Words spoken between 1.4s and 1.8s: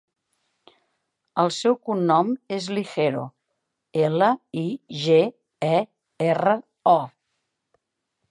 El seu